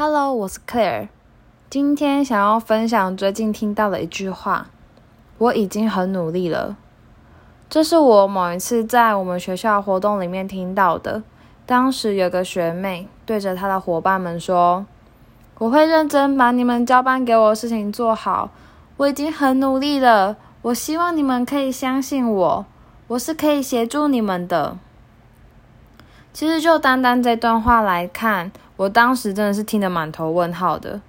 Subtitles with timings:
[0.00, 1.08] Hello，我是 Claire。
[1.68, 4.68] 今天想要分享最近听到的一句话
[5.38, 6.76] ：“我已经很努力了。”
[7.68, 11.24] 这是我某一次在我们学校活动里面听到的。
[11.66, 14.86] 当时有个学妹对着她的伙伴们说
[15.58, 18.50] ：“我会认真把你们交班给我的事情做好。
[18.98, 20.36] 我已经很努力了。
[20.62, 22.66] 我希望你们可以相信我，
[23.08, 24.78] 我是可以协助你们的。”
[26.32, 31.00] 其实就单单这段话来看，我当时真的是听得满头问号的。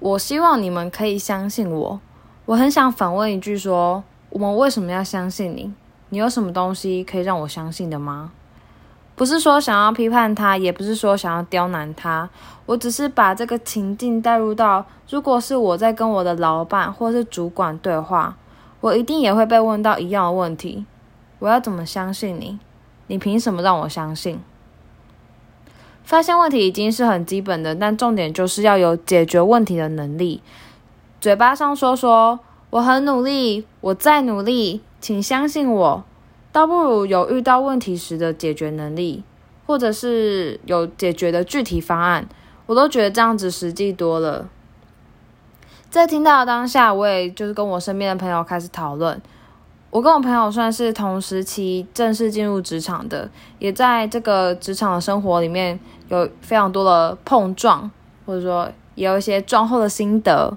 [0.00, 2.00] 我希望你们可以相信我。
[2.46, 5.72] 我很想反问一句：说我们为什么要相信你？
[6.08, 8.32] 你有什么东西可以让我相信的吗？
[9.14, 12.28] 不是说想要批判他，也不是说想要刁难他，
[12.66, 18.36] 我只是把这个情境带入到，如果是我在跟我的老板或是主管对话，
[18.80, 20.84] 我一定也会被问到一样的问题：
[21.38, 22.58] 我要怎么相信你？
[23.06, 24.40] 你凭什么让我相信？
[26.06, 30.40] 发现问题已经是很基本的，但重点就是要有解决问题的能力。
[31.20, 32.38] 嘴巴上说说
[32.70, 36.04] 我很努力，我在努力，请相信我，
[36.52, 39.24] 倒不如有遇到问题时的解决能力，
[39.66, 42.28] 或者是有解决的具体方案，
[42.66, 44.48] 我都觉得这样子实际多了。
[45.90, 49.20] 在听到当下，我也就是跟我身边的朋友开始讨论。
[49.90, 57.90] 我跟我朋友算是同时期正式进入职场的，也在这个职场的生活里面有非常多的碰撞，
[58.26, 60.56] 或者说也有一些撞后的心得。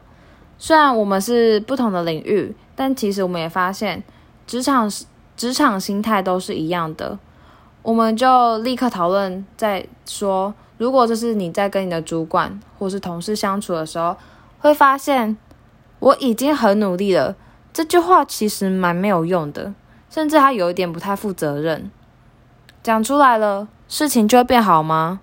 [0.58, 4.04] 虽然我们是不同的领域，但其实我们也发现，
[4.46, 4.92] 职场
[5.38, 7.18] 职场心态都是一样的。
[7.82, 14.18] 我们就立刻讨论，在说，如果这是你在跟你的主管或是同事相处的时候，
[14.60, 15.38] 会发现
[16.00, 17.38] 我已经很努力了。
[17.80, 19.74] 这句话其实蛮没有用的，
[20.10, 21.90] 甚至还有一点不太负责任。
[22.84, 25.22] 讲出来了，事情就会变好吗？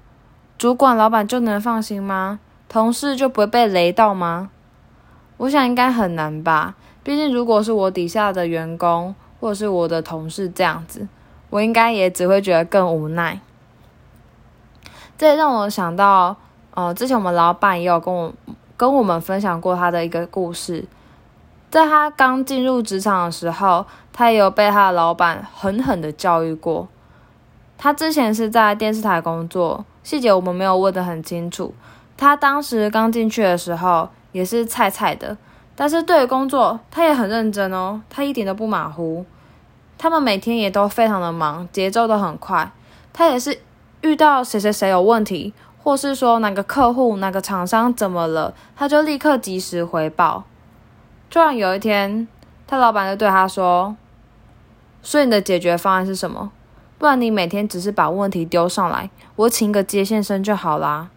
[0.57, 2.41] 主管、老板就能放心吗？
[2.67, 4.49] 同事就不会被雷到吗？
[5.37, 6.75] 我想应该很难吧。
[7.05, 11.07] 毕竟，如果是我底下的员工或者是我的同事这样子，
[11.51, 13.39] 我应该也只会觉得更无奈。
[15.19, 16.35] 这也让我想到，
[16.73, 18.33] 呃，之前我们老板也有跟我
[18.79, 20.87] 跟我们分享过他的一个故事。
[21.71, 26.89] 在他刚进入职场的时候，他也有被他的老板狠狠的教育过。
[27.77, 31.75] 他之前是在电视台工作，细节我们没有问得很清楚。
[32.17, 35.37] 他当时刚进去的时候也是菜菜的，
[35.75, 39.27] 但是对于工作他也很认真哦，他一点都不马虎。
[39.99, 42.71] 他们每天也都非常的忙，节奏都很快。
[43.13, 43.59] 他也是
[44.01, 45.53] 遇到谁谁谁有问题，
[45.83, 50.45] 或是说哪个客户、哪个厂商怎么了，他就立刻及时回报。
[51.29, 52.27] 突然有一天，
[52.67, 53.97] 他老板就对他说
[55.03, 56.51] ：“所以你的解决方案是什么？
[56.99, 61.11] 不然你每天只是把问题丢上来，我请个接线生就好啦。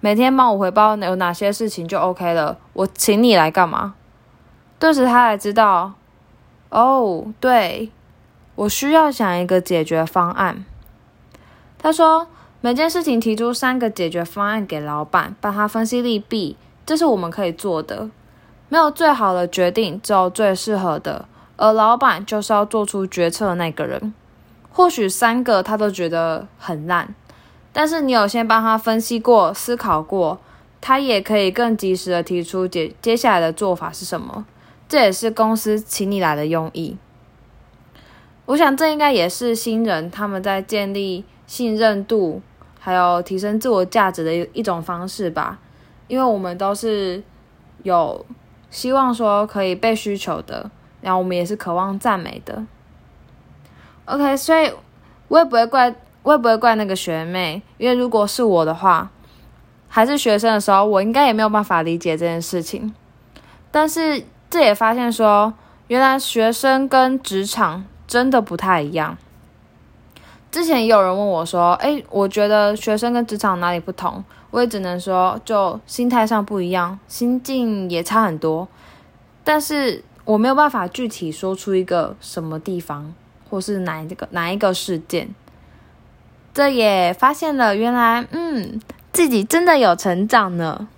[0.00, 2.58] 每天帮我回报有哪些事情就 OK 了。
[2.72, 3.94] 我请你来干嘛？”
[4.78, 5.92] 顿时他才知道，
[6.70, 7.90] 哦，对，
[8.54, 10.64] 我需要想一个解决方案。
[11.78, 12.28] 他说
[12.60, 18.08] ：“每件事情提出三个解决方案给老板，帮他分析利弊，这是我们可以做的。”
[18.68, 21.26] 没有最好的决定，只有最适合的。
[21.56, 24.12] 而老板就是要做出决策的那个人。
[24.70, 27.14] 或许三个他都觉得很烂，
[27.72, 30.38] 但是你有先帮他分析过、思考过，
[30.82, 34.44] 他也可以更及时的提出接接下来的做法是什么。
[34.86, 36.98] 这也是公司请你来的用意。
[38.44, 42.42] 我想这应该也是新人他们在建立信任度，
[42.78, 45.58] 还有提升自我价值的一一种方式吧。
[46.08, 47.22] 因为我们都是
[47.82, 48.26] 有。
[48.70, 52.64] 希望说可以被需求的，然后我们也是渴望赞美的。
[54.04, 54.72] OK，所以
[55.28, 59.10] 我也不会怪，我也不会怪那个学妹，因为如果是我的话，
[59.88, 62.94] 还是学生的时候，我应该也没有办法理解这件事情。
[63.70, 65.54] 但是这也发现说，
[65.88, 69.16] 原来学生跟职场真的不太一样。
[70.56, 78.66] 之前也有人问我说：“哎，我觉得学生跟职场哪里不同？”我也只能说，就心态上不一样，心境也差很多。
[79.44, 83.12] 但是我没有办法具体说出一个什么地方，
[83.50, 85.28] 或是哪一个哪一个事件。
[86.54, 88.80] 这也发现了，原来嗯，
[89.12, 90.88] 自己真的有成长呢。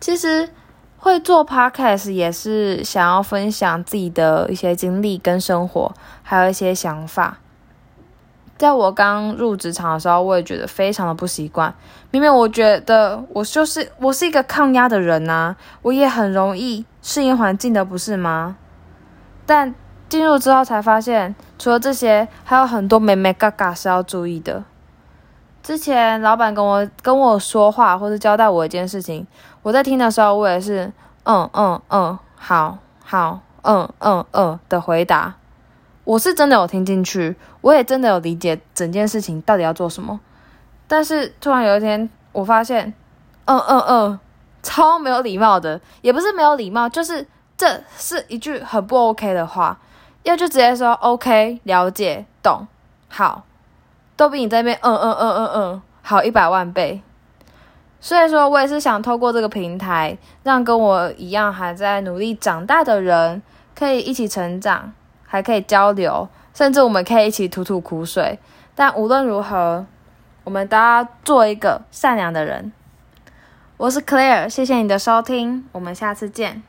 [0.00, 0.48] 其实
[0.96, 5.92] 会做 podcast 也是想要分享自己的一些经历跟生活，
[6.22, 7.36] 还有一些想法。
[8.60, 11.74] 在我刚入职场的时候，我也觉得非常的不习惯。
[12.10, 18.56] 明明我觉得我就是我是一个抗压的人呐，我也很容易适应环境的，不是吗？
[19.46, 19.74] 但
[20.10, 24.62] 进入之后才发现，除了这些，还有很多美美嘎嘎是要注意的。
[25.62, 29.26] 之前老板跟我跟我说话或者交代我一件事情，
[29.62, 30.92] 我在听的时候，我也是
[31.24, 35.36] 嗯嗯嗯，好好，嗯嗯嗯的回答。
[36.04, 40.18] 我是真的有听进去，我也真的有理解整件事情到底要做什么。
[40.88, 42.92] 但是突然有一天，我发现，
[43.44, 44.20] 嗯嗯嗯，
[44.62, 47.26] 超没有礼貌的，也不是没有礼貌，就是
[47.56, 49.78] 这是一句很不 OK 的话，
[50.24, 52.66] 要就直接说 OK，了解，懂，
[53.08, 53.44] 好，
[54.16, 57.02] 都比你在那边嗯嗯嗯嗯嗯好一百万倍。
[58.00, 63.42] 所以说我也是想透过这个平台，让跟我一样还在努力长大的人，
[63.74, 64.92] 可以一起成长。
[65.32, 68.36] 还可以交流，甚至我们可以一起吐吐苦水。
[68.74, 69.86] 但无论如何，
[70.42, 72.72] 我们都要做一个善良的人。
[73.76, 76.62] 我是 Claire，谢谢你的收听，我们下次见。